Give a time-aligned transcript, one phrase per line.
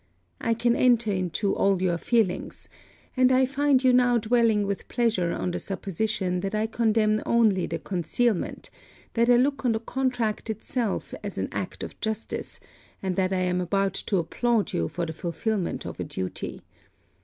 [0.39, 2.67] I can enter into all your feelings;
[3.15, 7.67] and I find you now dwelling with pleasure on the supposition that I condemn only
[7.67, 8.71] the concealment,
[9.13, 12.59] that I look on the contract itself as an act of justice,
[13.03, 16.63] and that I am about to applaud you for the fulfillment of a duty.